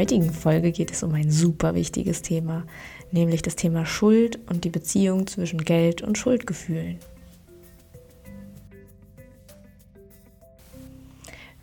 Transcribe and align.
heutigen 0.00 0.32
Folge 0.32 0.72
geht 0.72 0.90
es 0.90 1.02
um 1.02 1.12
ein 1.12 1.30
super 1.30 1.74
wichtiges 1.74 2.22
Thema, 2.22 2.64
nämlich 3.10 3.42
das 3.42 3.54
Thema 3.54 3.84
Schuld 3.84 4.38
und 4.48 4.64
die 4.64 4.70
Beziehung 4.70 5.26
zwischen 5.26 5.62
Geld 5.62 6.00
und 6.00 6.16
Schuldgefühlen. 6.16 6.96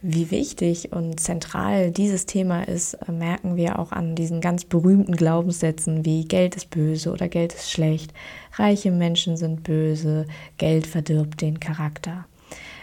Wie 0.04 0.30
wichtig 0.30 0.92
und 0.92 1.20
zentral 1.20 1.90
dieses 1.90 2.28
Thema 2.28 2.62
ist, 2.68 2.96
merken 3.10 3.56
wir 3.56 3.80
auch 3.80 3.92
an 3.92 4.14
diesen 4.14 4.40
ganz 4.40 4.66
berühmten 4.66 5.16
Glaubenssätzen 5.16 6.06
wie 6.06 6.26
Geld 6.26 6.56
ist 6.56 6.70
böse 6.70 7.12
oder 7.12 7.28
Geld 7.28 7.54
ist 7.54 7.72
schlecht, 7.72 8.14
reiche 8.54 8.92
Menschen 8.92 9.36
sind 9.36 9.64
böse, 9.64 10.28
Geld 10.60 10.86
verdirbt 10.86 11.42
den 11.42 11.60
Charakter. 11.60 12.28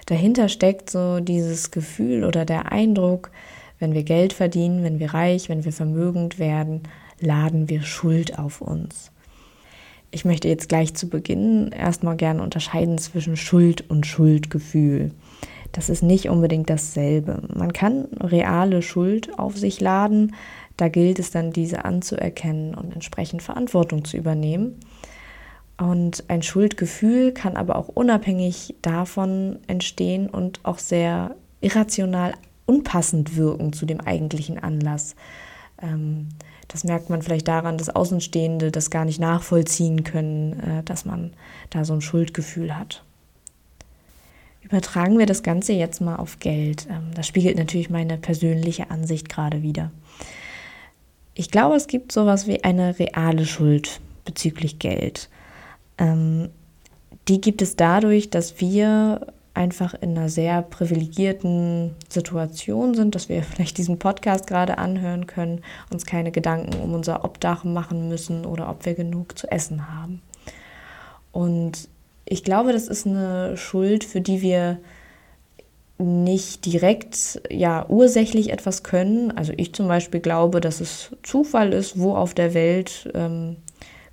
Dahinter 0.06 0.48
steckt 0.48 0.90
so 0.90 1.20
dieses 1.20 1.70
Gefühl 1.70 2.24
oder 2.24 2.44
der 2.44 2.72
Eindruck, 2.72 3.30
wenn 3.84 3.92
wir 3.92 4.02
Geld 4.02 4.32
verdienen, 4.32 4.82
wenn 4.82 4.98
wir 4.98 5.12
reich, 5.12 5.50
wenn 5.50 5.66
wir 5.66 5.72
vermögend 5.72 6.38
werden, 6.38 6.84
laden 7.20 7.68
wir 7.68 7.82
Schuld 7.82 8.38
auf 8.38 8.62
uns. 8.62 9.12
Ich 10.10 10.24
möchte 10.24 10.48
jetzt 10.48 10.70
gleich 10.70 10.94
zu 10.94 11.10
Beginn 11.10 11.70
erstmal 11.70 12.16
gerne 12.16 12.42
unterscheiden 12.42 12.96
zwischen 12.96 13.36
Schuld 13.36 13.90
und 13.90 14.06
Schuldgefühl. 14.06 15.10
Das 15.72 15.90
ist 15.90 16.02
nicht 16.02 16.30
unbedingt 16.30 16.70
dasselbe. 16.70 17.42
Man 17.54 17.74
kann 17.74 18.06
reale 18.20 18.80
Schuld 18.80 19.38
auf 19.38 19.58
sich 19.58 19.82
laden. 19.82 20.34
Da 20.78 20.88
gilt 20.88 21.18
es 21.18 21.30
dann, 21.30 21.52
diese 21.52 21.84
anzuerkennen 21.84 22.74
und 22.74 22.94
entsprechend 22.94 23.42
Verantwortung 23.42 24.06
zu 24.06 24.16
übernehmen. 24.16 24.80
Und 25.76 26.24
ein 26.28 26.42
Schuldgefühl 26.42 27.32
kann 27.32 27.58
aber 27.58 27.76
auch 27.76 27.88
unabhängig 27.88 28.76
davon 28.80 29.58
entstehen 29.66 30.30
und 30.30 30.60
auch 30.62 30.78
sehr 30.78 31.34
irrational 31.60 32.32
unpassend 32.66 33.36
wirken 33.36 33.72
zu 33.72 33.86
dem 33.86 34.00
eigentlichen 34.00 34.58
Anlass. 34.58 35.14
Ähm, 35.80 36.28
das 36.68 36.84
merkt 36.84 37.10
man 37.10 37.22
vielleicht 37.22 37.48
daran, 37.48 37.78
dass 37.78 37.88
Außenstehende 37.88 38.70
das 38.70 38.90
gar 38.90 39.04
nicht 39.04 39.20
nachvollziehen 39.20 40.04
können, 40.04 40.60
äh, 40.60 40.82
dass 40.82 41.04
man 41.04 41.32
da 41.70 41.84
so 41.84 41.92
ein 41.94 42.00
Schuldgefühl 42.00 42.76
hat. 42.76 43.04
Übertragen 44.62 45.18
wir 45.18 45.26
das 45.26 45.42
Ganze 45.42 45.74
jetzt 45.74 46.00
mal 46.00 46.16
auf 46.16 46.38
Geld. 46.38 46.86
Ähm, 46.90 47.10
das 47.14 47.26
spiegelt 47.26 47.58
natürlich 47.58 47.90
meine 47.90 48.16
persönliche 48.16 48.90
Ansicht 48.90 49.28
gerade 49.28 49.62
wieder. 49.62 49.90
Ich 51.34 51.50
glaube, 51.50 51.76
es 51.76 51.86
gibt 51.86 52.12
sowas 52.12 52.46
wie 52.46 52.64
eine 52.64 52.98
reale 52.98 53.44
Schuld 53.44 54.00
bezüglich 54.24 54.78
Geld. 54.78 55.28
Ähm, 55.98 56.48
die 57.28 57.40
gibt 57.40 57.60
es 57.62 57.76
dadurch, 57.76 58.30
dass 58.30 58.60
wir 58.60 59.33
einfach 59.54 59.94
in 59.94 60.18
einer 60.18 60.28
sehr 60.28 60.62
privilegierten 60.62 61.94
Situation 62.08 62.94
sind, 62.94 63.14
dass 63.14 63.28
wir 63.28 63.42
vielleicht 63.44 63.78
diesen 63.78 63.98
Podcast 63.98 64.46
gerade 64.46 64.78
anhören 64.78 65.26
können, 65.26 65.62
uns 65.90 66.04
keine 66.04 66.32
Gedanken 66.32 66.74
um 66.80 66.92
unser 66.92 67.24
Obdach 67.24 67.64
machen 67.64 68.08
müssen 68.08 68.44
oder 68.44 68.68
ob 68.68 68.84
wir 68.84 68.94
genug 68.94 69.38
zu 69.38 69.50
essen 69.50 69.88
haben. 69.88 70.20
Und 71.32 71.88
ich 72.26 72.44
glaube, 72.44 72.72
das 72.72 72.88
ist 72.88 73.06
eine 73.06 73.56
Schuld, 73.56 74.04
für 74.04 74.20
die 74.20 74.42
wir 74.42 74.78
nicht 75.98 76.66
direkt 76.66 77.40
ja 77.50 77.86
ursächlich 77.88 78.50
etwas 78.50 78.82
können. 78.82 79.30
Also 79.36 79.52
ich 79.56 79.74
zum 79.74 79.86
Beispiel 79.86 80.20
glaube, 80.20 80.60
dass 80.60 80.80
es 80.80 81.14
Zufall 81.22 81.72
ist, 81.72 81.98
wo 81.98 82.16
auf 82.16 82.34
der 82.34 82.54
Welt 82.54 83.10
ähm, 83.14 83.56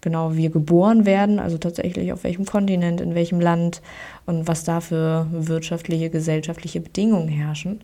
genau 0.02 0.36
wir 0.36 0.50
geboren 0.50 1.06
werden, 1.06 1.40
also 1.40 1.58
tatsächlich 1.58 2.12
auf 2.12 2.24
welchem 2.24 2.46
Kontinent, 2.46 3.02
in 3.02 3.16
welchem 3.16 3.40
Land 3.40 3.82
und 4.26 4.48
was 4.48 4.64
da 4.64 4.82
für 4.82 5.28
wirtschaftliche, 5.32 6.10
gesellschaftliche 6.10 6.82
Bedingungen 6.82 7.28
herrschen. 7.28 7.82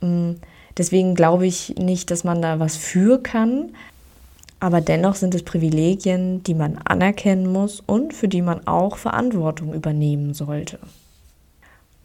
Mm, 0.00 0.32
deswegen 0.76 1.14
glaube 1.14 1.46
ich 1.46 1.74
nicht, 1.78 2.10
dass 2.10 2.24
man 2.24 2.42
da 2.42 2.58
was 2.58 2.76
für 2.76 3.22
kann. 3.22 3.70
Aber 4.58 4.80
dennoch 4.80 5.16
sind 5.16 5.34
es 5.34 5.42
Privilegien, 5.42 6.42
die 6.42 6.54
man 6.54 6.78
anerkennen 6.78 7.52
muss 7.52 7.80
und 7.80 8.14
für 8.14 8.26
die 8.26 8.40
man 8.40 8.66
auch 8.66 8.96
Verantwortung 8.96 9.74
übernehmen 9.74 10.32
sollte. 10.32 10.78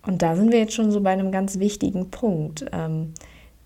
Und 0.06 0.22
da 0.22 0.36
sind 0.36 0.52
wir 0.52 0.60
jetzt 0.60 0.74
schon 0.74 0.92
so 0.92 1.02
bei 1.02 1.12
einem 1.12 1.32
ganz 1.32 1.60
wichtigen 1.60 2.10
Punkt. 2.10 2.66
Ähm, 2.74 3.14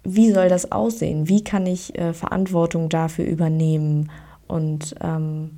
wie 0.03 0.31
soll 0.31 0.50
das 0.50 0.72
aussehen? 0.72 1.28
Wie 1.28 1.44
kann 1.44 1.66
ich 1.66 1.97
äh, 1.97 2.14
Verantwortung 2.14 2.90
dafür 2.90 3.25
übernehmen? 3.25 4.12
Und 4.47 4.94
ähm, 5.02 5.52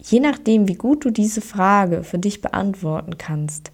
je 0.00 0.20
nachdem, 0.20 0.68
wie 0.68 0.74
gut 0.74 1.04
du 1.04 1.10
diese 1.10 1.40
Frage 1.40 2.04
für 2.04 2.18
dich 2.18 2.40
beantworten 2.40 3.18
kannst, 3.18 3.72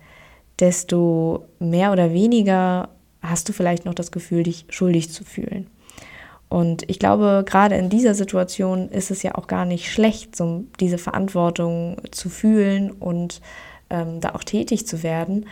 desto 0.58 1.46
mehr 1.58 1.92
oder 1.92 2.12
weniger 2.12 2.90
hast 3.22 3.48
du 3.48 3.52
vielleicht 3.52 3.84
noch 3.84 3.94
das 3.94 4.12
Gefühl, 4.12 4.44
dich 4.44 4.66
schuldig 4.68 5.10
zu 5.10 5.24
fühlen. 5.24 5.68
Und 6.48 6.88
ich 6.88 6.98
glaube, 6.98 7.42
gerade 7.46 7.74
in 7.76 7.88
dieser 7.88 8.14
Situation 8.14 8.88
ist 8.90 9.10
es 9.10 9.22
ja 9.22 9.34
auch 9.34 9.46
gar 9.46 9.64
nicht 9.64 9.90
schlecht, 9.90 10.36
so 10.36 10.64
diese 10.78 10.98
Verantwortung 10.98 11.96
zu 12.10 12.28
fühlen 12.28 12.90
und 12.92 13.40
ähm, 13.90 14.20
da 14.20 14.34
auch 14.34 14.44
tätig 14.44 14.86
zu 14.86 15.02
werden. 15.02 15.46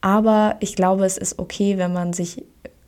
Aber 0.00 0.56
ich 0.60 0.76
glaube, 0.76 1.04
es 1.04 1.18
ist 1.18 1.38
okay, 1.38 1.76
wenn 1.76 1.92
man 1.92 2.12
sich 2.12 2.44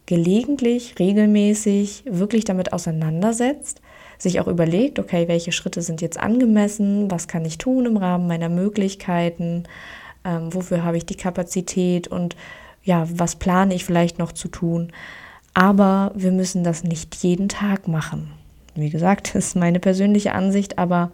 gelegentlich, 0.07 0.97
regelmäßig 0.99 2.05
wirklich 2.07 2.45
damit 2.45 2.73
auseinandersetzt, 2.73 3.81
sich 4.23 4.41
auch 4.41 4.47
überlegt, 4.47 4.99
okay, 4.99 5.29
welche 5.29 5.53
Schritte 5.53 5.83
sind 5.83 6.01
jetzt 6.01 6.19
angemessen, 6.19 7.11
was 7.11 7.29
kann 7.29 7.45
ich 7.45 7.59
tun 7.59 7.87
im 7.87 7.97
Rahmen 7.97 8.27
meiner 8.27 8.49
Möglichkeiten, 8.49 9.65
ähm, 10.25 10.53
wofür 10.53 10.85
habe 10.85 10.97
ich 10.97 11.07
die 11.07 11.17
Kapazität 11.17 12.09
und 12.09 12.37
ja, 12.83 13.07
was 13.11 13.37
plane 13.37 13.75
ich 13.75 13.85
vielleicht 13.85 14.19
noch 14.19 14.33
zu 14.33 14.49
tun. 14.49 14.93
Aber 15.55 16.13
wir 16.15 16.33
müssen 16.33 16.65
das 16.65 16.85
nicht 16.85 17.17
jeden 17.17 17.49
Tag 17.49 17.89
machen. 17.89 18.31
Wie 18.75 18.91
gesagt, 18.91 19.29
das 19.35 19.49
ist 19.49 19.57
meine 19.57 19.81
persönliche 19.81 20.33
Ansicht, 20.33 20.79
aber 20.79 21.11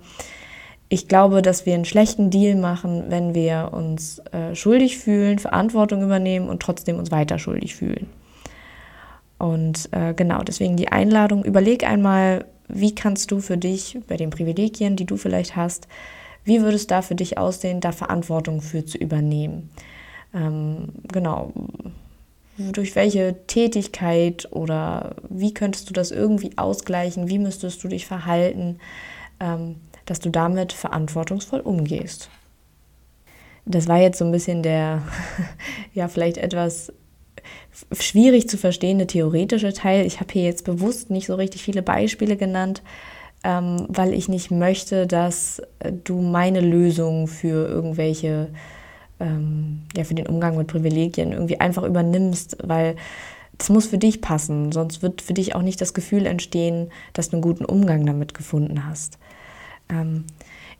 ich 0.89 1.09
glaube, 1.09 1.43
dass 1.43 1.67
wir 1.67 1.75
einen 1.75 1.85
schlechten 1.85 2.31
Deal 2.31 2.57
machen, 2.57 3.05
wenn 3.09 3.35
wir 3.35 3.71
uns 3.73 4.21
äh, 4.33 4.55
schuldig 4.55 4.99
fühlen, 4.99 5.39
Verantwortung 5.39 6.03
übernehmen 6.03 6.49
und 6.49 6.63
trotzdem 6.63 6.99
uns 6.99 7.11
weiter 7.11 7.39
schuldig 7.39 7.75
fühlen. 7.75 8.07
Und 9.39 9.89
äh, 9.93 10.15
genau, 10.15 10.43
deswegen 10.43 10.77
die 10.77 10.89
Einladung, 10.89 11.45
überleg 11.45 11.85
einmal, 11.85 12.47
wie 12.69 12.95
kannst 12.95 13.31
du 13.31 13.41
für 13.41 13.57
dich 13.57 13.99
bei 14.09 14.17
den 14.17 14.31
Privilegien, 14.31 14.97
die 14.97 15.05
du 15.05 15.17
vielleicht 15.17 15.57
hast, 15.57 15.89
wie 16.45 16.63
würde 16.63 16.77
es 16.77 16.87
da 16.87 17.03
für 17.03 17.15
dich 17.15 17.39
aussehen, 17.39 17.81
da 17.81 17.93
Verantwortung 17.93 18.61
für 18.61 18.85
zu 18.85 18.99
übernehmen? 18.99 19.71
Ähm, 20.33 20.89
genau, 21.13 21.53
durch 22.59 22.95
welche 22.95 23.37
Tätigkeit 23.47 24.49
oder 24.51 25.17
wie 25.29 25.53
könntest 25.53 25.91
du 25.91 25.93
das 25.93 26.11
irgendwie 26.11 26.53
ausgleichen, 26.57 27.29
wie 27.29 27.39
müsstest 27.39 27.83
du 27.85 27.89
dich 27.89 28.07
verhalten, 28.07 28.79
ähm, 29.41 29.77
dass 30.07 30.21
du 30.21 30.31
damit 30.31 30.73
verantwortungsvoll 30.73 31.61
umgehst. 31.61 32.31
Das 33.65 33.89
war 33.89 33.99
jetzt 33.99 34.19
so 34.19 34.25
ein 34.25 34.33
bisschen 34.33 34.63
der, 34.63 35.03
ja, 35.95 36.09
vielleicht 36.09 36.39
etwas 36.39 36.93
schwierig 37.93 38.49
zu 38.49 38.59
verstehende 38.59 39.07
theoretische 39.07 39.73
Teil. 39.73 40.07
Ich 40.07 40.21
habe 40.21 40.33
hier 40.33 40.45
jetzt 40.45 40.65
bewusst 40.65 41.11
nicht 41.11 41.27
so 41.27 41.35
richtig 41.35 41.63
viele 41.63 41.83
Beispiele 41.83 42.37
genannt, 42.37 42.83
ähm, 43.45 43.87
weil 43.89 44.15
ich 44.15 44.29
nicht 44.29 44.51
möchte, 44.51 45.07
dass 45.07 45.63
du 46.05 46.21
meine 46.21 46.61
Lösung 46.61 47.29
für 47.29 47.69
irgendwelche 47.69 48.49
ähm, 49.21 49.83
ja, 49.97 50.05
für 50.05 50.15
den 50.15 50.27
Umgang 50.27 50.57
mit 50.57 50.67
Privilegien 50.67 51.33
irgendwie 51.33 51.61
einfach 51.61 51.83
übernimmst, 51.83 52.59
weil 52.63 52.97
das 53.59 53.71
muss 53.71 53.87
für 53.87 53.99
dich 53.99 54.21
passen, 54.21 54.73
sonst 54.73 55.03
wird 55.03 55.23
für 55.23 55.33
dich 55.33 55.55
auch 55.55 55.63
nicht 55.63 55.81
das 55.81 55.95
Gefühl 55.95 56.27
entstehen, 56.27 56.91
dass 57.15 57.31
du 57.31 57.37
einen 57.37 57.43
guten 57.43 57.65
Umgang 57.65 58.05
damit 58.05 58.35
gefunden 58.35 58.87
hast. 58.87 59.19
Ähm, 59.89 60.25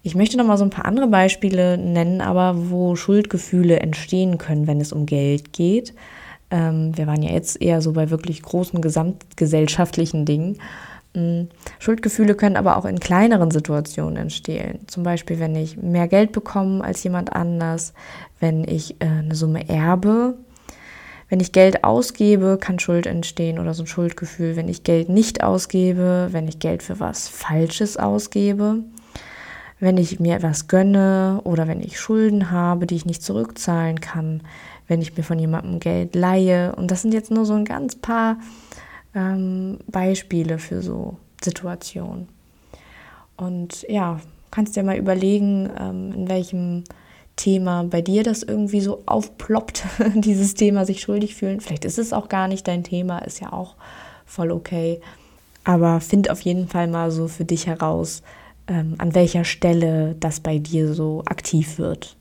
ich 0.03 0.15
möchte 0.15 0.37
noch 0.37 0.47
mal 0.47 0.59
so 0.59 0.65
ein 0.65 0.71
paar 0.71 0.85
andere 0.85 1.09
Beispiele 1.09 1.79
nennen, 1.79 2.21
aber 2.21 2.71
wo 2.71 2.95
Schuldgefühle 2.95 3.81
entstehen 3.81 4.39
können, 4.39 4.67
wenn 4.67 4.81
es 4.81 4.93
um 4.93 5.07
Geld 5.07 5.53
geht. 5.53 5.95
Ähm, 6.51 6.97
wir 6.97 7.07
waren 7.07 7.23
ja 7.23 7.33
jetzt 7.33 7.61
eher 7.61 7.83
so 7.83 7.93
bei 7.93 8.11
wirklich 8.11 8.43
großen 8.43 8.81
gesamtgesellschaftlichen 8.81 10.25
Dingen. 10.25 10.59
Mm, 11.15 11.49
Schuldgefühle 11.79 12.35
können 12.35 12.57
aber 12.57 12.77
auch 12.77 12.85
in 12.85 13.01
kleineren 13.01 13.51
Situationen 13.51 14.17
entstehen. 14.17 14.81
Zum 14.87 15.03
Beispiel, 15.03 15.41
wenn 15.41 15.57
ich 15.57 15.77
mehr 15.77 16.09
Geld 16.09 16.33
bekomme 16.33 16.85
als 16.85 17.03
jemand 17.03 17.33
anders, 17.33 17.95
wenn 18.39 18.65
ich 18.65 18.97
äh, 19.01 19.07
eine 19.07 19.35
Summe 19.35 19.69
erbe. 19.69 20.35
Wenn 21.29 21.41
ich 21.41 21.51
Geld 21.51 21.83
ausgebe, 21.83 22.57
kann 22.61 22.79
Schuld 22.79 23.07
entstehen 23.07 23.59
oder 23.59 23.75
so 23.75 23.83
ein 23.83 23.89
Schuldgefühl. 23.89 24.55
Wenn 24.55 24.69
ich 24.69 24.85
Geld 24.85 25.09
nicht 25.09 25.43
ausgebe, 25.43 26.29
wenn 26.31 26.47
ich 26.47 26.61
Geld 26.61 26.85
für 26.85 27.01
was 27.01 27.29
Falsches 27.29 27.97
ausgebe, 27.97 28.85
wenn 29.79 29.99
ich 29.99 30.21
mir 30.21 30.37
etwas 30.37 30.69
gönne 30.69 31.41
oder 31.45 31.69
wenn 31.69 31.81
ich 31.81 32.01
Schulden 32.01 32.51
habe, 32.51 32.87
die 32.87 32.97
ich 32.97 33.07
nicht 33.07 33.23
zurückzahlen 33.23 34.01
kann, 34.01 34.43
wenn 34.89 35.03
ich 35.03 35.17
mir 35.17 35.23
von 35.23 35.39
jemandem 35.39 35.81
Geld 35.81 36.15
leihe. 36.15 36.75
Und 36.77 36.91
das 36.91 37.03
sind 37.03 37.13
jetzt 37.13 37.31
nur 37.31 37.45
so 37.45 37.55
ein 37.55 37.65
ganz 37.65 37.97
paar 37.97 38.39
ähm, 39.15 39.79
Beispiele 39.87 40.59
für 40.59 40.81
so 40.81 41.17
Situationen. 41.43 42.29
Und 43.37 43.85
ja, 43.89 44.21
kannst 44.51 44.77
dir 44.77 44.83
mal 44.83 44.97
überlegen, 44.97 45.71
ähm, 45.79 46.13
in 46.15 46.29
welchem 46.29 46.85
Thema 47.37 47.85
bei 47.85 48.01
dir 48.01 48.23
das 48.23 48.43
irgendwie 48.43 48.81
so 48.81 49.03
aufploppt, 49.05 49.85
dieses 50.15 50.55
Thema 50.55 50.87
sich 50.87 51.03
schuldig 51.03 51.35
fühlen. 51.35 51.61
Vielleicht 51.61 51.85
ist 51.85 51.99
es 51.99 52.15
auch 52.15 52.29
gar 52.29 52.49
nicht 52.49 52.67
dein 52.67 52.83
Thema, 52.83 53.19
ist 53.19 53.41
ja 53.41 53.53
auch 53.53 53.75
voll 54.25 54.51
okay. 54.51 55.01
Aber 55.65 56.01
find 56.01 56.31
auf 56.31 56.41
jeden 56.41 56.69
Fall 56.69 56.87
mal 56.89 57.11
so 57.11 57.29
für 57.29 57.45
dich 57.45 57.67
heraus, 57.67 58.23
ähm, 58.69 58.95
an 58.99 59.15
welcher 59.15 59.45
Stelle 59.45 60.17
das 60.19 60.41
bei 60.41 60.59
dir 60.59 60.95
so 60.95 61.23
aktiv 61.27 61.79
wird. 61.79 62.17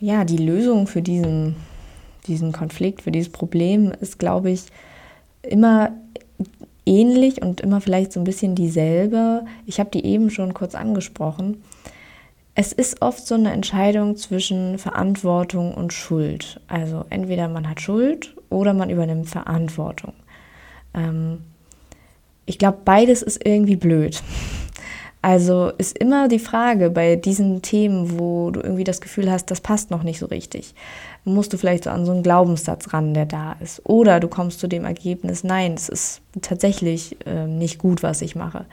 Ja, 0.00 0.24
die 0.24 0.38
Lösung 0.38 0.86
für 0.86 1.02
diesen, 1.02 1.56
diesen 2.26 2.52
Konflikt, 2.52 3.02
für 3.02 3.12
dieses 3.12 3.30
Problem 3.30 3.92
ist, 4.00 4.18
glaube 4.18 4.50
ich, 4.50 4.64
immer 5.42 5.92
ähnlich 6.86 7.42
und 7.42 7.60
immer 7.60 7.80
vielleicht 7.80 8.12
so 8.12 8.20
ein 8.20 8.24
bisschen 8.24 8.54
dieselbe. 8.54 9.44
Ich 9.66 9.78
habe 9.78 9.90
die 9.90 10.04
eben 10.04 10.30
schon 10.30 10.54
kurz 10.54 10.74
angesprochen. 10.74 11.62
Es 12.54 12.72
ist 12.72 13.00
oft 13.00 13.26
so 13.26 13.34
eine 13.34 13.52
Entscheidung 13.52 14.16
zwischen 14.16 14.78
Verantwortung 14.78 15.74
und 15.74 15.92
Schuld. 15.92 16.60
Also 16.68 17.04
entweder 17.08 17.48
man 17.48 17.68
hat 17.68 17.80
Schuld 17.80 18.34
oder 18.50 18.74
man 18.74 18.90
übernimmt 18.90 19.28
Verantwortung. 19.28 20.12
Ähm, 20.94 21.38
ich 22.44 22.58
glaube, 22.58 22.78
beides 22.84 23.22
ist 23.22 23.46
irgendwie 23.46 23.76
blöd. 23.76 24.22
Also 25.22 25.70
ist 25.78 25.96
immer 25.96 26.26
die 26.26 26.40
Frage 26.40 26.90
bei 26.90 27.14
diesen 27.14 27.62
Themen, 27.62 28.18
wo 28.18 28.50
du 28.50 28.60
irgendwie 28.60 28.82
das 28.82 29.00
Gefühl 29.00 29.30
hast, 29.30 29.52
das 29.52 29.60
passt 29.60 29.92
noch 29.92 30.02
nicht 30.02 30.18
so 30.18 30.26
richtig, 30.26 30.74
musst 31.24 31.52
du 31.52 31.56
vielleicht 31.56 31.84
so 31.84 31.90
an 31.90 32.04
so 32.04 32.10
einen 32.10 32.24
Glaubenssatz 32.24 32.92
ran, 32.92 33.14
der 33.14 33.26
da 33.26 33.52
ist. 33.60 33.80
Oder 33.86 34.18
du 34.18 34.26
kommst 34.26 34.58
zu 34.58 34.66
dem 34.66 34.84
Ergebnis, 34.84 35.44
nein, 35.44 35.74
es 35.74 35.88
ist 35.88 36.22
tatsächlich 36.40 37.16
äh, 37.24 37.46
nicht 37.46 37.78
gut, 37.78 38.02
was 38.02 38.20
ich 38.20 38.34
mache. 38.34 38.66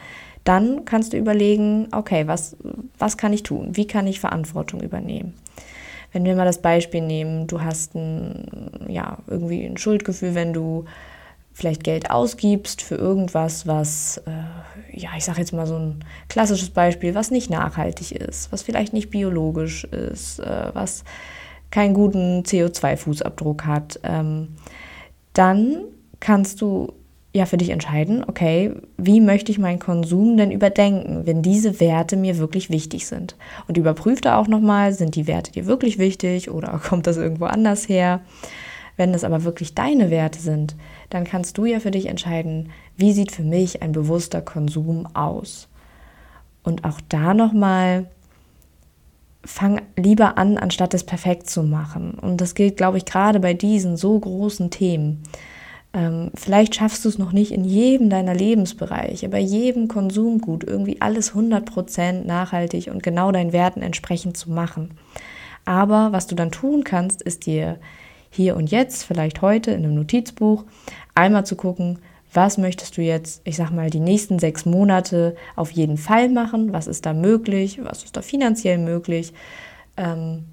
Dann 0.43 0.85
kannst 0.85 1.13
du 1.13 1.17
überlegen, 1.17 1.87
okay, 1.91 2.25
was, 2.25 2.57
was 2.97 3.17
kann 3.17 3.31
ich 3.31 3.43
tun? 3.43 3.77
Wie 3.77 3.85
kann 3.85 4.07
ich 4.07 4.19
Verantwortung 4.19 4.81
übernehmen? 4.81 5.35
Wenn 6.11 6.25
wir 6.25 6.35
mal 6.35 6.45
das 6.45 6.63
Beispiel 6.63 7.01
nehmen, 7.01 7.45
du 7.45 7.61
hast 7.61 7.93
ein, 7.93 8.87
ja, 8.87 9.19
irgendwie 9.27 9.63
ein 9.63 9.77
Schuldgefühl, 9.77 10.33
wenn 10.33 10.53
du 10.53 10.85
vielleicht 11.59 11.83
Geld 11.83 12.09
ausgibst 12.09 12.81
für 12.81 12.95
irgendwas, 12.95 13.67
was, 13.67 14.17
äh, 14.25 14.97
ja, 14.97 15.09
ich 15.17 15.25
sage 15.25 15.39
jetzt 15.39 15.53
mal 15.53 15.67
so 15.67 15.75
ein 15.75 16.03
klassisches 16.29 16.71
Beispiel, 16.71 17.13
was 17.13 17.29
nicht 17.29 17.49
nachhaltig 17.49 18.11
ist, 18.11 18.51
was 18.51 18.63
vielleicht 18.63 18.93
nicht 18.93 19.09
biologisch 19.09 19.83
ist, 19.83 20.39
äh, 20.39 20.69
was 20.73 21.03
keinen 21.71 21.93
guten 21.93 22.43
CO2-Fußabdruck 22.43 23.65
hat, 23.65 23.99
ähm, 24.03 24.55
dann 25.33 25.83
kannst 26.19 26.61
du 26.61 26.93
ja 27.33 27.45
für 27.45 27.57
dich 27.57 27.69
entscheiden, 27.69 28.23
okay, 28.27 28.73
wie 28.97 29.21
möchte 29.21 29.51
ich 29.51 29.59
meinen 29.59 29.79
Konsum 29.79 30.35
denn 30.37 30.51
überdenken, 30.51 31.25
wenn 31.25 31.43
diese 31.43 31.79
Werte 31.79 32.17
mir 32.17 32.39
wirklich 32.39 32.69
wichtig 32.69 33.05
sind? 33.05 33.35
Und 33.67 33.77
überprüf 33.77 34.21
da 34.21 34.37
auch 34.37 34.47
nochmal, 34.47 34.93
sind 34.93 35.15
die 35.15 35.27
Werte 35.27 35.51
dir 35.51 35.67
wirklich 35.67 35.99
wichtig 35.99 36.49
oder 36.49 36.79
kommt 36.83 37.05
das 37.05 37.17
irgendwo 37.17 37.45
anders 37.45 37.87
her? 37.87 38.21
Wenn 38.99 39.13
das 39.13 39.23
aber 39.23 39.45
wirklich 39.45 39.75
deine 39.75 40.09
Werte 40.09 40.39
sind, 40.39 40.75
dann 41.09 41.23
kannst 41.23 41.57
du 41.57 41.63
ja 41.63 41.79
für 41.79 41.89
dich 41.89 42.07
entscheiden, 42.07 42.67
wie 42.97 43.13
sieht 43.13 43.31
für 43.31 43.43
mich 43.43 43.81
ein 43.81 43.93
bewusster 43.93 44.41
Konsum 44.41 45.07
aus. 45.15 45.69
Und 46.63 46.83
auch 46.83 46.99
da 47.07 47.33
nochmal, 47.33 48.07
fang 49.45 49.81
lieber 49.95 50.37
an, 50.37 50.57
anstatt 50.57 50.93
es 50.93 51.05
perfekt 51.05 51.49
zu 51.49 51.63
machen. 51.63 52.11
Und 52.11 52.41
das 52.41 52.55
gilt, 52.55 52.75
glaube 52.75 52.97
ich, 52.97 53.05
gerade 53.05 53.39
bei 53.39 53.53
diesen 53.53 53.95
so 53.95 54.19
großen 54.19 54.69
Themen. 54.69 55.23
Ähm, 55.93 56.31
vielleicht 56.35 56.75
schaffst 56.75 57.05
du 57.05 57.09
es 57.09 57.17
noch 57.17 57.31
nicht 57.31 57.53
in 57.53 57.63
jedem 57.63 58.09
deiner 58.09 58.35
Lebensbereiche, 58.35 59.29
bei 59.29 59.39
jedem 59.39 59.87
Konsumgut 59.87 60.65
irgendwie 60.65 60.99
alles 60.99 61.33
100% 61.33 62.25
nachhaltig 62.25 62.89
und 62.91 63.01
genau 63.01 63.31
deinen 63.31 63.53
Werten 63.53 63.81
entsprechend 63.81 64.35
zu 64.35 64.51
machen. 64.51 64.91
Aber 65.63 66.11
was 66.11 66.27
du 66.27 66.35
dann 66.35 66.51
tun 66.51 66.83
kannst, 66.83 67.21
ist 67.21 67.45
dir 67.45 67.77
hier 68.29 68.55
und 68.55 68.71
jetzt, 68.71 69.03
vielleicht 69.03 69.41
heute 69.41 69.71
in 69.71 69.83
einem 69.83 69.95
Notizbuch, 69.95 70.65
einmal 71.15 71.45
zu 71.45 71.55
gucken, 71.55 71.99
was 72.33 72.57
möchtest 72.57 72.97
du 72.97 73.01
jetzt, 73.01 73.41
ich 73.43 73.55
sag 73.55 73.71
mal, 73.71 73.89
die 73.89 73.99
nächsten 73.99 74.37
sechs 74.37 74.65
Monate 74.65 75.35
auf 75.55 75.71
jeden 75.71 75.97
Fall 75.97 76.29
machen? 76.29 76.73
Was 76.73 76.87
ist 76.87 77.05
da 77.05 77.13
möglich? 77.13 77.79
Was 77.83 78.03
ist 78.03 78.15
da 78.15 78.21
finanziell 78.21 78.77
möglich? 78.77 79.33
Ähm, 79.97 80.45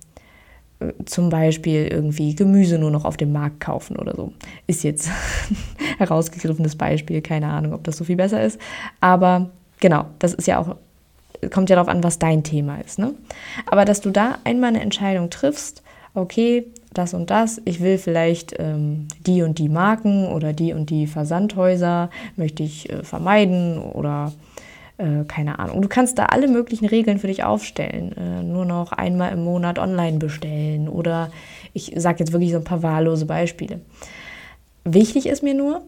zum 1.06 1.30
Beispiel 1.30 1.86
irgendwie 1.86 2.34
Gemüse 2.34 2.78
nur 2.78 2.90
noch 2.90 3.04
auf 3.04 3.16
dem 3.16 3.32
Markt 3.32 3.60
kaufen 3.60 3.96
oder 3.96 4.14
so. 4.14 4.32
Ist 4.66 4.84
jetzt 4.84 5.10
herausgegriffenes 5.98 6.76
Beispiel, 6.76 7.22
keine 7.22 7.48
Ahnung, 7.48 7.72
ob 7.72 7.84
das 7.84 7.96
so 7.96 8.04
viel 8.04 8.16
besser 8.16 8.42
ist. 8.42 8.60
Aber 9.00 9.50
genau, 9.80 10.06
das 10.18 10.34
ist 10.34 10.46
ja 10.46 10.58
auch, 10.58 10.76
kommt 11.50 11.70
ja 11.70 11.76
darauf 11.76 11.88
an, 11.88 12.02
was 12.02 12.18
dein 12.18 12.42
Thema 12.42 12.78
ist. 12.80 12.98
Ne? 12.98 13.14
Aber 13.66 13.84
dass 13.84 14.00
du 14.00 14.10
da 14.10 14.38
einmal 14.44 14.70
eine 14.70 14.80
Entscheidung 14.80 15.30
triffst, 15.30 15.82
okay, 16.16 16.66
das 16.92 17.14
und 17.14 17.30
das, 17.30 17.60
ich 17.64 17.80
will 17.80 17.98
vielleicht 17.98 18.54
ähm, 18.58 19.06
die 19.26 19.42
und 19.42 19.58
die 19.58 19.68
Marken 19.68 20.26
oder 20.26 20.52
die 20.52 20.72
und 20.72 20.90
die 20.90 21.06
Versandhäuser 21.06 22.10
möchte 22.36 22.62
ich 22.62 22.90
äh, 22.90 23.02
vermeiden 23.02 23.78
oder 23.78 24.32
äh, 24.98 25.24
keine 25.28 25.58
Ahnung. 25.58 25.82
Du 25.82 25.88
kannst 25.88 26.18
da 26.18 26.26
alle 26.26 26.48
möglichen 26.48 26.86
Regeln 26.86 27.18
für 27.18 27.26
dich 27.26 27.44
aufstellen. 27.44 28.16
Äh, 28.16 28.42
nur 28.42 28.64
noch 28.64 28.92
einmal 28.92 29.32
im 29.32 29.44
Monat 29.44 29.78
online 29.78 30.18
bestellen 30.18 30.88
oder 30.88 31.30
ich 31.74 31.92
sage 31.96 32.20
jetzt 32.20 32.32
wirklich 32.32 32.52
so 32.52 32.58
ein 32.58 32.64
paar 32.64 32.82
wahllose 32.82 33.26
Beispiele. 33.26 33.80
Wichtig 34.84 35.26
ist 35.26 35.42
mir 35.42 35.54
nur, 35.54 35.82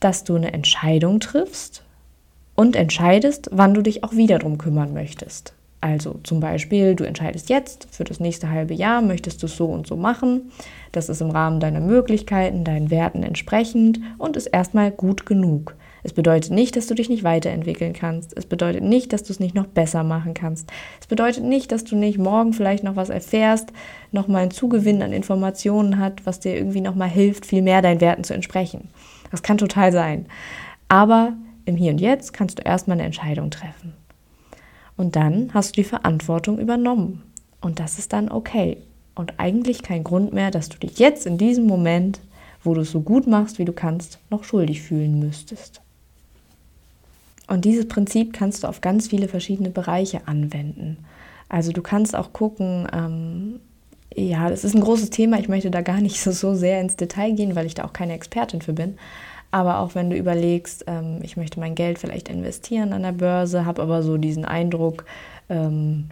dass 0.00 0.24
du 0.24 0.34
eine 0.34 0.52
Entscheidung 0.52 1.20
triffst 1.20 1.84
und 2.56 2.74
entscheidest, 2.74 3.50
wann 3.52 3.74
du 3.74 3.82
dich 3.82 4.02
auch 4.02 4.12
wieder 4.12 4.38
darum 4.38 4.58
kümmern 4.58 4.92
möchtest. 4.92 5.54
Also 5.84 6.18
zum 6.22 6.40
Beispiel, 6.40 6.94
du 6.94 7.04
entscheidest 7.04 7.50
jetzt 7.50 7.88
für 7.90 8.04
das 8.04 8.18
nächste 8.18 8.48
halbe 8.48 8.72
Jahr, 8.72 9.02
möchtest 9.02 9.42
du 9.42 9.46
es 9.46 9.54
so 9.54 9.66
und 9.66 9.86
so 9.86 9.96
machen. 9.96 10.50
Das 10.92 11.10
ist 11.10 11.20
im 11.20 11.28
Rahmen 11.28 11.60
deiner 11.60 11.80
Möglichkeiten, 11.80 12.64
deinen 12.64 12.90
Werten 12.90 13.22
entsprechend 13.22 14.00
und 14.16 14.38
ist 14.38 14.46
erstmal 14.46 14.90
gut 14.90 15.26
genug. 15.26 15.76
Es 16.02 16.14
bedeutet 16.14 16.52
nicht, 16.52 16.76
dass 16.76 16.86
du 16.86 16.94
dich 16.94 17.10
nicht 17.10 17.22
weiterentwickeln 17.22 17.92
kannst. 17.92 18.34
Es 18.34 18.46
bedeutet 18.46 18.82
nicht, 18.82 19.12
dass 19.12 19.24
du 19.24 19.32
es 19.34 19.40
nicht 19.40 19.54
noch 19.54 19.66
besser 19.66 20.04
machen 20.04 20.32
kannst. 20.32 20.72
Es 21.02 21.06
bedeutet 21.06 21.44
nicht, 21.44 21.70
dass 21.70 21.84
du 21.84 21.96
nicht 21.96 22.16
morgen 22.16 22.54
vielleicht 22.54 22.82
noch 22.82 22.96
was 22.96 23.10
erfährst, 23.10 23.70
nochmal 24.10 24.40
einen 24.40 24.52
Zugewinn 24.52 25.02
an 25.02 25.12
Informationen 25.12 25.98
hat, 25.98 26.24
was 26.24 26.40
dir 26.40 26.56
irgendwie 26.56 26.80
nochmal 26.80 27.10
hilft, 27.10 27.44
viel 27.44 27.60
mehr 27.60 27.82
deinen 27.82 28.00
Werten 28.00 28.24
zu 28.24 28.32
entsprechen. 28.32 28.88
Das 29.30 29.42
kann 29.42 29.58
total 29.58 29.92
sein. 29.92 30.24
Aber 30.88 31.34
im 31.66 31.76
Hier 31.76 31.92
und 31.92 32.00
Jetzt 32.00 32.32
kannst 32.32 32.58
du 32.58 32.62
erstmal 32.62 32.96
eine 32.96 33.04
Entscheidung 33.04 33.50
treffen. 33.50 33.92
Und 34.96 35.16
dann 35.16 35.52
hast 35.52 35.76
du 35.76 35.82
die 35.82 35.88
Verantwortung 35.88 36.58
übernommen. 36.58 37.22
Und 37.60 37.80
das 37.80 37.98
ist 37.98 38.12
dann 38.12 38.30
okay. 38.30 38.78
Und 39.14 39.34
eigentlich 39.38 39.82
kein 39.82 40.04
Grund 40.04 40.32
mehr, 40.32 40.50
dass 40.50 40.68
du 40.68 40.78
dich 40.78 40.98
jetzt 40.98 41.26
in 41.26 41.38
diesem 41.38 41.66
Moment, 41.66 42.20
wo 42.62 42.74
du 42.74 42.82
es 42.82 42.90
so 42.90 43.00
gut 43.00 43.26
machst, 43.26 43.58
wie 43.58 43.64
du 43.64 43.72
kannst, 43.72 44.18
noch 44.30 44.44
schuldig 44.44 44.82
fühlen 44.82 45.18
müsstest. 45.18 45.80
Und 47.46 47.64
dieses 47.64 47.88
Prinzip 47.88 48.32
kannst 48.32 48.64
du 48.64 48.68
auf 48.68 48.80
ganz 48.80 49.08
viele 49.08 49.28
verschiedene 49.28 49.70
Bereiche 49.70 50.26
anwenden. 50.26 50.98
Also 51.48 51.72
du 51.72 51.82
kannst 51.82 52.16
auch 52.16 52.32
gucken, 52.32 52.88
ähm, 52.92 53.60
ja, 54.14 54.48
das 54.48 54.64
ist 54.64 54.74
ein 54.74 54.80
großes 54.80 55.10
Thema, 55.10 55.38
ich 55.38 55.48
möchte 55.48 55.70
da 55.70 55.82
gar 55.82 56.00
nicht 56.00 56.20
so, 56.22 56.32
so 56.32 56.54
sehr 56.54 56.80
ins 56.80 56.96
Detail 56.96 57.32
gehen, 57.32 57.54
weil 57.54 57.66
ich 57.66 57.74
da 57.74 57.84
auch 57.84 57.92
keine 57.92 58.14
Expertin 58.14 58.62
für 58.62 58.72
bin. 58.72 58.96
Aber 59.54 59.78
auch 59.78 59.94
wenn 59.94 60.10
du 60.10 60.16
überlegst, 60.16 60.86
ähm, 60.88 61.20
ich 61.22 61.36
möchte 61.36 61.60
mein 61.60 61.76
Geld 61.76 62.00
vielleicht 62.00 62.28
investieren 62.28 62.92
an 62.92 63.04
der 63.04 63.12
Börse, 63.12 63.64
habe 63.64 63.82
aber 63.82 64.02
so 64.02 64.16
diesen 64.16 64.44
Eindruck, 64.44 65.04
ähm, 65.48 66.06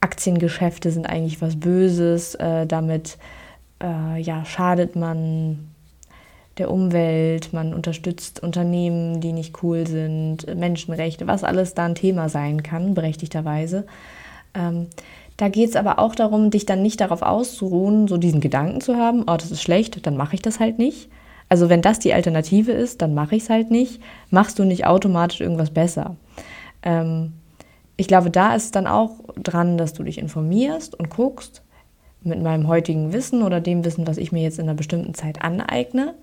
Aktiengeschäfte 0.00 0.90
sind 0.90 1.06
eigentlich 1.06 1.42
was 1.42 1.60
Böses, 1.60 2.36
äh, 2.36 2.66
damit 2.66 3.18
äh, 3.82 4.18
ja, 4.18 4.46
schadet 4.46 4.96
man 4.96 5.68
der 6.56 6.70
Umwelt, 6.70 7.52
man 7.52 7.74
unterstützt 7.74 8.42
Unternehmen, 8.42 9.20
die 9.20 9.34
nicht 9.34 9.62
cool 9.62 9.86
sind, 9.86 10.46
Menschenrechte, 10.56 11.26
was 11.26 11.44
alles 11.44 11.74
da 11.74 11.84
ein 11.84 11.96
Thema 11.96 12.30
sein 12.30 12.62
kann, 12.62 12.94
berechtigterweise. 12.94 13.84
Ähm, 14.54 14.86
da 15.36 15.50
geht 15.50 15.68
es 15.68 15.76
aber 15.76 15.98
auch 15.98 16.14
darum, 16.14 16.50
dich 16.50 16.64
dann 16.64 16.80
nicht 16.80 17.02
darauf 17.02 17.20
auszuruhen, 17.20 18.08
so 18.08 18.16
diesen 18.16 18.40
Gedanken 18.40 18.80
zu 18.80 18.96
haben, 18.96 19.24
oh, 19.26 19.36
das 19.36 19.50
ist 19.50 19.60
schlecht, 19.60 20.06
dann 20.06 20.16
mache 20.16 20.34
ich 20.36 20.40
das 20.40 20.60
halt 20.60 20.78
nicht, 20.78 21.10
also 21.48 21.68
wenn 21.68 21.82
das 21.82 21.98
die 21.98 22.12
Alternative 22.12 22.72
ist, 22.72 23.02
dann 23.02 23.14
mache 23.14 23.36
ich 23.36 23.44
es 23.44 23.50
halt 23.50 23.70
nicht. 23.70 24.00
Machst 24.30 24.58
du 24.58 24.64
nicht 24.64 24.86
automatisch 24.86 25.40
irgendwas 25.40 25.70
besser. 25.70 26.16
Ähm, 26.82 27.34
ich 27.96 28.08
glaube, 28.08 28.30
da 28.30 28.54
ist 28.54 28.74
dann 28.76 28.86
auch 28.86 29.20
dran, 29.36 29.78
dass 29.78 29.92
du 29.92 30.02
dich 30.02 30.18
informierst 30.18 30.98
und 30.98 31.08
guckst 31.08 31.62
mit 32.22 32.42
meinem 32.42 32.66
heutigen 32.68 33.12
Wissen 33.12 33.42
oder 33.42 33.60
dem 33.60 33.84
Wissen, 33.84 34.06
was 34.06 34.18
ich 34.18 34.32
mir 34.32 34.42
jetzt 34.42 34.58
in 34.58 34.64
einer 34.64 34.74
bestimmten 34.74 35.14
Zeit 35.14 35.42
aneigne, 35.42 36.14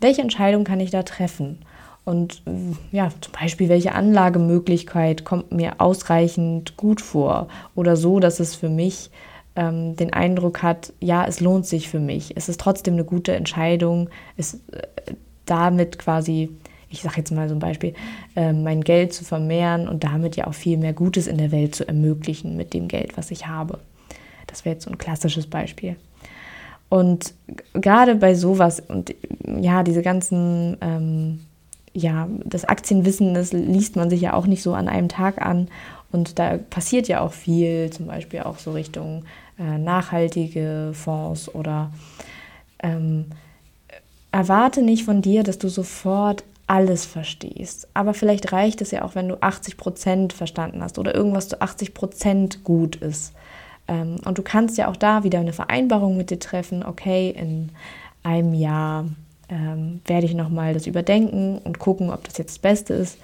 welche 0.00 0.22
Entscheidung 0.22 0.64
kann 0.64 0.80
ich 0.80 0.90
da 0.90 1.02
treffen? 1.02 1.58
Und 2.04 2.42
äh, 2.46 2.96
ja, 2.96 3.10
zum 3.20 3.32
Beispiel, 3.32 3.68
welche 3.68 3.94
Anlagemöglichkeit 3.94 5.24
kommt 5.24 5.52
mir 5.52 5.74
ausreichend 5.78 6.76
gut 6.76 7.00
vor 7.00 7.48
oder 7.74 7.96
so, 7.96 8.20
dass 8.20 8.40
es 8.40 8.54
für 8.54 8.68
mich 8.68 9.10
ähm, 9.60 9.94
den 9.94 10.12
Eindruck 10.12 10.62
hat, 10.62 10.94
ja, 11.00 11.26
es 11.26 11.40
lohnt 11.40 11.66
sich 11.66 11.90
für 11.90 12.00
mich. 12.00 12.34
Es 12.34 12.48
ist 12.48 12.60
trotzdem 12.60 12.94
eine 12.94 13.04
gute 13.04 13.34
Entscheidung, 13.34 14.08
es 14.38 14.54
äh, 14.72 15.12
damit 15.44 15.98
quasi, 15.98 16.48
ich 16.88 17.02
sage 17.02 17.16
jetzt 17.18 17.30
mal 17.30 17.46
so 17.48 17.54
ein 17.54 17.60
Beispiel, 17.60 17.92
äh, 18.36 18.54
mein 18.54 18.80
Geld 18.80 19.12
zu 19.12 19.22
vermehren 19.22 19.86
und 19.86 20.02
damit 20.02 20.36
ja 20.36 20.46
auch 20.46 20.54
viel 20.54 20.78
mehr 20.78 20.94
Gutes 20.94 21.26
in 21.26 21.36
der 21.36 21.52
Welt 21.52 21.74
zu 21.74 21.86
ermöglichen 21.86 22.56
mit 22.56 22.72
dem 22.72 22.88
Geld, 22.88 23.18
was 23.18 23.30
ich 23.30 23.48
habe. 23.48 23.80
Das 24.46 24.64
wäre 24.64 24.76
jetzt 24.76 24.84
so 24.84 24.90
ein 24.90 24.98
klassisches 24.98 25.46
Beispiel. 25.46 25.96
Und 26.88 27.34
gerade 27.74 28.16
bei 28.16 28.34
sowas 28.34 28.80
und 28.80 29.14
ja, 29.60 29.82
diese 29.82 30.02
ganzen, 30.02 30.78
ähm, 30.80 31.40
ja, 31.92 32.28
das 32.44 32.64
Aktienwissen, 32.64 33.34
das 33.34 33.52
liest 33.52 33.94
man 33.96 34.08
sich 34.08 34.22
ja 34.22 34.32
auch 34.32 34.46
nicht 34.46 34.62
so 34.62 34.72
an 34.72 34.88
einem 34.88 35.08
Tag 35.08 35.40
an. 35.42 35.68
Und 36.12 36.38
da 36.38 36.58
passiert 36.58 37.08
ja 37.08 37.20
auch 37.20 37.32
viel, 37.32 37.90
zum 37.90 38.06
Beispiel 38.06 38.40
auch 38.40 38.58
so 38.58 38.72
Richtung 38.72 39.24
äh, 39.60 39.78
nachhaltige 39.78 40.92
Fonds 40.94 41.54
oder 41.54 41.92
ähm, 42.82 43.26
erwarte 44.32 44.82
nicht 44.82 45.04
von 45.04 45.22
dir, 45.22 45.42
dass 45.42 45.58
du 45.58 45.68
sofort 45.68 46.44
alles 46.66 47.04
verstehst. 47.04 47.88
Aber 47.94 48.14
vielleicht 48.14 48.52
reicht 48.52 48.80
es 48.80 48.90
ja 48.92 49.02
auch, 49.02 49.14
wenn 49.14 49.28
du 49.28 49.42
80 49.42 49.76
Prozent 49.76 50.32
verstanden 50.32 50.82
hast 50.82 50.98
oder 50.98 51.14
irgendwas 51.14 51.48
zu 51.48 51.60
80 51.60 51.94
Prozent 51.94 52.64
gut 52.64 52.96
ist. 52.96 53.34
Ähm, 53.88 54.16
und 54.24 54.38
du 54.38 54.42
kannst 54.42 54.78
ja 54.78 54.88
auch 54.88 54.96
da 54.96 55.24
wieder 55.24 55.40
eine 55.40 55.52
Vereinbarung 55.52 56.16
mit 56.16 56.30
dir 56.30 56.38
treffen. 56.38 56.84
Okay, 56.84 57.30
in 57.36 57.70
einem 58.22 58.54
Jahr 58.54 59.06
ähm, 59.48 60.00
werde 60.06 60.26
ich 60.26 60.34
nochmal 60.34 60.72
das 60.72 60.86
überdenken 60.86 61.58
und 61.58 61.78
gucken, 61.78 62.10
ob 62.10 62.24
das 62.24 62.38
jetzt 62.38 62.52
das 62.52 62.58
Beste 62.60 62.94
ist. 62.94 63.18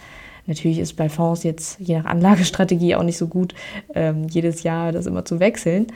Natürlich 0.46 0.78
ist 0.78 0.94
bei 0.94 1.08
Fonds 1.08 1.42
jetzt 1.42 1.78
je 1.80 1.98
nach 1.98 2.04
Anlagestrategie 2.04 2.94
auch 2.94 3.02
nicht 3.02 3.18
so 3.18 3.26
gut, 3.26 3.54
ähm, 3.94 4.26
jedes 4.28 4.62
Jahr 4.62 4.92
das 4.92 5.06
immer 5.06 5.24
zu 5.24 5.40
wechseln. 5.40 5.86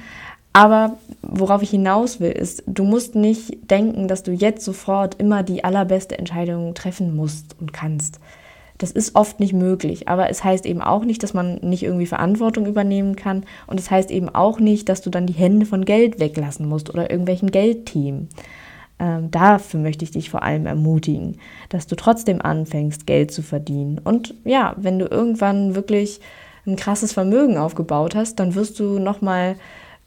Aber 0.52 0.96
worauf 1.22 1.62
ich 1.62 1.70
hinaus 1.70 2.18
will, 2.18 2.32
ist, 2.32 2.64
du 2.66 2.84
musst 2.84 3.14
nicht 3.14 3.70
denken, 3.70 4.08
dass 4.08 4.22
du 4.22 4.32
jetzt 4.32 4.64
sofort 4.64 5.14
immer 5.20 5.42
die 5.42 5.62
allerbeste 5.62 6.18
Entscheidung 6.18 6.74
treffen 6.74 7.14
musst 7.14 7.56
und 7.60 7.72
kannst. 7.72 8.18
Das 8.78 8.90
ist 8.90 9.14
oft 9.14 9.40
nicht 9.40 9.52
möglich, 9.52 10.08
aber 10.08 10.30
es 10.30 10.42
heißt 10.42 10.64
eben 10.64 10.80
auch 10.80 11.04
nicht, 11.04 11.22
dass 11.22 11.34
man 11.34 11.56
nicht 11.56 11.82
irgendwie 11.82 12.06
Verantwortung 12.06 12.66
übernehmen 12.66 13.14
kann 13.14 13.44
und 13.66 13.78
es 13.78 13.90
heißt 13.90 14.10
eben 14.10 14.30
auch 14.30 14.58
nicht, 14.58 14.88
dass 14.88 15.02
du 15.02 15.10
dann 15.10 15.26
die 15.26 15.34
Hände 15.34 15.66
von 15.66 15.84
Geld 15.84 16.18
weglassen 16.18 16.66
musst 16.66 16.88
oder 16.88 17.10
irgendwelchen 17.10 17.50
Geldthemen. 17.50 18.30
Ähm, 18.98 19.30
dafür 19.30 19.80
möchte 19.80 20.04
ich 20.04 20.12
dich 20.12 20.30
vor 20.30 20.42
allem 20.42 20.64
ermutigen, 20.64 21.36
dass 21.68 21.86
du 21.86 21.94
trotzdem 21.94 22.40
anfängst, 22.40 23.06
Geld 23.06 23.32
zu 23.32 23.42
verdienen. 23.42 23.98
Und 24.02 24.34
ja, 24.44 24.74
wenn 24.78 24.98
du 24.98 25.04
irgendwann 25.04 25.74
wirklich 25.74 26.20
ein 26.66 26.76
krasses 26.76 27.12
Vermögen 27.12 27.58
aufgebaut 27.58 28.14
hast, 28.14 28.40
dann 28.40 28.54
wirst 28.54 28.80
du 28.80 28.98
nochmal 28.98 29.56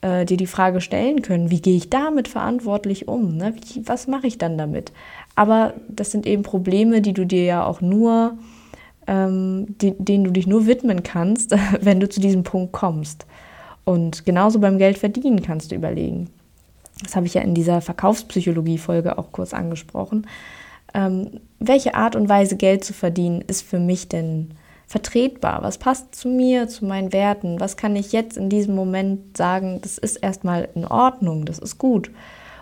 äh, 0.04 0.26
dir 0.26 0.38
die 0.38 0.48
Frage 0.48 0.82
stellen 0.82 1.22
können, 1.22 1.50
wie 1.50 1.62
gehe 1.62 1.78
ich 1.78 1.90
damit 1.90 2.28
verantwortlich 2.28 3.08
um? 3.08 3.38
Ne? 3.38 3.56
Wie, 3.56 3.88
was 3.88 4.08
mache 4.08 4.28
ich 4.28 4.38
dann 4.38 4.58
damit? 4.58 4.92
Aber 5.36 5.74
das 5.88 6.12
sind 6.12 6.28
eben 6.28 6.44
Probleme, 6.44 7.02
die 7.02 7.14
du 7.14 7.26
dir 7.26 7.46
ja 7.46 7.66
auch 7.66 7.82
nur, 7.82 8.38
ähm, 9.08 9.76
die, 9.82 9.96
denen 9.98 10.26
du 10.26 10.32
dich 10.32 10.46
nur 10.46 10.68
widmen 10.68 11.04
kannst, 11.04 11.56
wenn 11.82 12.00
du 12.00 12.10
zu 12.10 12.20
diesem 12.20 12.44
Punkt 12.44 12.74
kommst. 12.74 13.26
Und 13.86 14.26
genauso 14.26 14.60
beim 14.60 14.78
Geld 14.78 14.98
verdienen 14.98 15.42
kannst 15.42 15.72
du 15.72 15.76
überlegen. 15.76 16.30
Das 17.02 17.16
habe 17.16 17.26
ich 17.26 17.34
ja 17.34 17.42
in 17.42 17.56
dieser 17.56 17.82
Verkaufspsychologie-Folge 17.82 19.18
auch 19.18 19.32
kurz 19.32 19.54
angesprochen. 19.54 20.28
Ähm, 20.94 21.40
welche 21.60 21.96
Art 21.96 22.16
und 22.16 22.30
Weise 22.30 22.56
Geld 22.56 22.84
zu 22.84 22.94
verdienen 22.94 23.44
ist 23.48 23.64
für 23.64 23.80
mich 23.80 24.10
denn 24.10 24.52
vertretbar? 24.88 25.64
Was 25.64 25.78
passt 25.78 26.16
zu 26.16 26.28
mir, 26.28 26.68
zu 26.68 26.86
meinen 26.86 27.14
Werten? 27.14 27.60
Was 27.60 27.78
kann 27.78 27.96
ich 27.96 28.12
jetzt 28.12 28.38
in 28.38 28.50
diesem 28.50 28.76
Moment 28.76 29.38
sagen, 29.38 29.80
das 29.82 29.98
ist 29.98 30.18
erstmal 30.18 30.70
in 30.76 30.86
Ordnung, 30.86 31.46
das 31.46 31.60
ist 31.60 31.78
gut? 31.78 32.12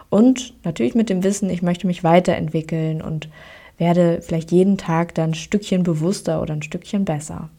Und 0.10 0.54
natürlich 0.66 0.96
mit 0.96 1.10
dem 1.10 1.24
Wissen, 1.24 1.50
ich 1.50 1.62
möchte 1.62 1.88
mich 1.88 2.04
weiterentwickeln 2.04 3.02
und 3.02 3.30
werde 3.78 4.22
vielleicht 4.22 4.52
jeden 4.52 4.78
Tag 4.78 5.16
dann 5.16 5.32
ein 5.32 5.36
Stückchen 5.36 5.84
bewusster 5.84 6.42
oder 6.42 6.54
ein 6.54 6.62
Stückchen 6.62 7.06
besser. 7.06 7.50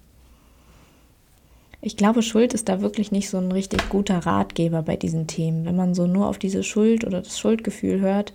Ich 1.80 1.96
glaube, 1.96 2.22
Schuld 2.22 2.54
ist 2.54 2.68
da 2.68 2.80
wirklich 2.80 3.10
nicht 3.10 3.28
so 3.28 3.38
ein 3.38 3.50
richtig 3.50 3.88
guter 3.88 4.18
Ratgeber 4.18 4.82
bei 4.82 4.94
diesen 4.94 5.26
Themen. 5.26 5.64
Wenn 5.64 5.74
man 5.74 5.94
so 5.94 6.06
nur 6.06 6.28
auf 6.28 6.38
diese 6.38 6.62
Schuld 6.62 7.04
oder 7.04 7.22
das 7.22 7.40
Schuldgefühl 7.40 8.00
hört, 8.00 8.32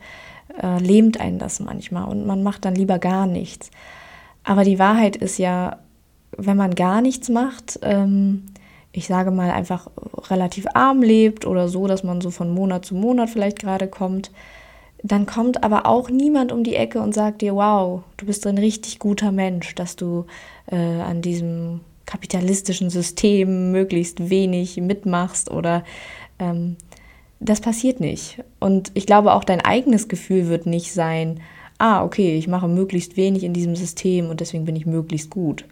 äh, 0.62 0.80
lähmt 0.80 1.22
einen 1.22 1.40
das 1.40 1.62
manchmal 1.62 2.10
und 2.10 2.26
man 2.28 2.44
macht 2.44 2.66
dann 2.66 2.76
lieber 2.76 3.00
gar 3.00 3.26
nichts. 3.26 3.72
Aber 4.44 4.66
die 4.66 4.80
Wahrheit 4.80 5.16
ist 5.16 5.38
ja, 5.38 5.78
wenn 6.36 6.58
man 6.58 6.76
gar 6.76 7.02
nichts 7.02 7.30
macht, 7.30 7.80
ähm, 7.82 8.44
ich 8.92 9.08
sage 9.08 9.32
mal 9.32 9.52
einfach 9.52 9.90
relativ 10.30 10.66
arm 10.74 11.02
lebt 11.02 11.46
oder 11.46 11.70
so, 11.70 11.88
dass 11.88 12.04
man 12.04 12.22
so 12.22 12.32
von 12.32 12.54
Monat 12.54 12.86
zu 12.86 12.96
Monat 12.96 13.30
vielleicht 13.30 13.60
gerade 13.60 13.88
kommt, 13.88 14.32
dann 15.04 15.26
kommt 15.26 15.64
aber 15.64 15.86
auch 15.86 16.10
niemand 16.10 16.52
um 16.52 16.64
die 16.64 16.76
Ecke 16.76 17.00
und 17.00 17.14
sagt 17.14 17.42
dir, 17.42 17.56
wow, 17.56 18.02
du 18.18 18.26
bist 18.26 18.48
ein 18.48 18.58
richtig 18.58 18.98
guter 18.98 19.32
Mensch, 19.32 19.76
dass 19.76 19.96
du 19.96 20.26
äh, 20.72 20.76
an 20.76 21.22
diesem 21.22 21.82
kapitalistischen 22.08 22.90
System 22.90 23.72
möglichst 23.72 24.30
wenig 24.30 24.78
mitmachst 24.78 25.52
oder 25.52 25.84
ähm, 26.40 26.78
das 27.40 27.62
passiert 27.62 28.00
nicht. 28.00 28.44
Und 28.60 28.92
ich 28.96 29.06
glaube, 29.06 29.34
auch 29.34 29.44
dein 29.44 29.62
eigenes 29.62 30.08
Gefühl 30.08 30.48
wird 30.48 30.66
nicht 30.66 30.94
sein, 30.94 31.42
ah, 31.78 32.04
okay, 32.04 32.36
ich 32.36 32.48
mache 32.48 32.68
möglichst 32.68 33.18
wenig 33.18 33.44
in 33.44 33.54
diesem 33.54 33.76
System 33.76 34.30
und 34.30 34.40
deswegen 34.40 34.66
bin 34.66 34.76
ich 34.76 34.88
möglichst 34.88 35.30
gut. 35.30 35.66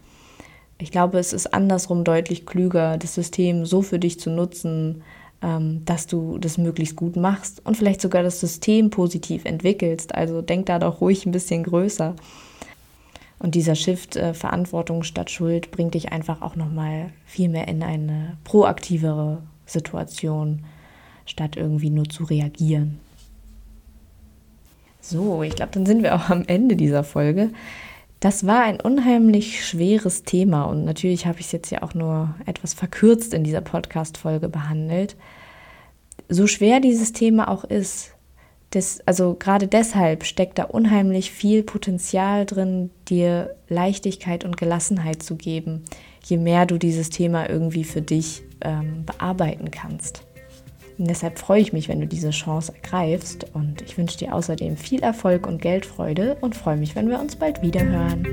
Ich 0.78 0.90
glaube, 0.90 1.18
es 1.18 1.32
ist 1.32 1.54
andersrum 1.54 2.04
deutlich 2.04 2.44
klüger, 2.44 2.98
das 2.98 3.14
System 3.14 3.64
so 3.64 3.82
für 3.82 3.98
dich 3.98 4.20
zu 4.20 4.30
nutzen, 4.30 5.02
ähm, 5.42 5.82
dass 5.84 6.06
du 6.06 6.38
das 6.38 6.58
möglichst 6.58 6.96
gut 6.96 7.16
machst 7.16 7.64
und 7.64 7.76
vielleicht 7.76 8.00
sogar 8.00 8.22
das 8.22 8.40
System 8.40 8.90
positiv 8.90 9.44
entwickelst. 9.44 10.14
Also 10.14 10.42
denk 10.42 10.66
da 10.66 10.78
doch 10.78 11.00
ruhig 11.00 11.24
ein 11.24 11.32
bisschen 11.32 11.64
größer. 11.64 12.14
Und 13.38 13.54
dieser 13.54 13.74
Shift 13.74 14.16
äh, 14.16 14.34
Verantwortung 14.34 15.02
statt 15.02 15.30
Schuld 15.30 15.70
bringt 15.70 15.94
dich 15.94 16.12
einfach 16.12 16.42
auch 16.42 16.56
nochmal 16.56 17.10
viel 17.26 17.48
mehr 17.48 17.68
in 17.68 17.82
eine 17.82 18.36
proaktivere 18.44 19.42
Situation, 19.66 20.64
statt 21.26 21.56
irgendwie 21.56 21.90
nur 21.90 22.08
zu 22.08 22.24
reagieren. 22.24 22.98
So, 25.00 25.42
ich 25.42 25.54
glaube, 25.54 25.72
dann 25.72 25.86
sind 25.86 26.02
wir 26.02 26.14
auch 26.14 26.30
am 26.30 26.44
Ende 26.46 26.76
dieser 26.76 27.04
Folge. 27.04 27.50
Das 28.20 28.46
war 28.46 28.62
ein 28.62 28.80
unheimlich 28.80 29.66
schweres 29.66 30.22
Thema 30.22 30.64
und 30.64 30.84
natürlich 30.84 31.26
habe 31.26 31.38
ich 31.38 31.46
es 31.46 31.52
jetzt 31.52 31.70
ja 31.70 31.82
auch 31.82 31.94
nur 31.94 32.34
etwas 32.46 32.72
verkürzt 32.72 33.34
in 33.34 33.44
dieser 33.44 33.60
Podcast-Folge 33.60 34.48
behandelt. 34.48 35.16
So 36.28 36.46
schwer 36.46 36.80
dieses 36.80 37.12
Thema 37.12 37.48
auch 37.48 37.64
ist, 37.64 38.16
das, 38.70 39.00
also 39.06 39.36
gerade 39.38 39.68
deshalb 39.68 40.24
steckt 40.24 40.58
da 40.58 40.64
unheimlich 40.64 41.30
viel 41.30 41.62
Potenzial 41.62 42.46
drin, 42.46 42.90
dir 43.08 43.54
Leichtigkeit 43.68 44.44
und 44.44 44.56
Gelassenheit 44.56 45.22
zu 45.22 45.36
geben, 45.36 45.84
je 46.24 46.36
mehr 46.36 46.66
du 46.66 46.78
dieses 46.78 47.10
Thema 47.10 47.48
irgendwie 47.48 47.84
für 47.84 48.02
dich 48.02 48.42
ähm, 48.62 49.04
bearbeiten 49.06 49.70
kannst. 49.70 50.25
Und 50.98 51.08
deshalb 51.08 51.38
freue 51.38 51.60
ich 51.60 51.72
mich, 51.72 51.88
wenn 51.88 52.00
du 52.00 52.06
diese 52.06 52.30
Chance 52.30 52.72
ergreifst 52.74 53.46
und 53.54 53.82
ich 53.82 53.98
wünsche 53.98 54.18
dir 54.18 54.34
außerdem 54.34 54.76
viel 54.76 55.02
Erfolg 55.02 55.46
und 55.46 55.60
Geldfreude 55.60 56.36
und 56.40 56.56
freue 56.56 56.76
mich, 56.76 56.96
wenn 56.96 57.08
wir 57.08 57.20
uns 57.20 57.36
bald 57.36 57.62
wieder 57.62 57.84
hören. 57.84 58.26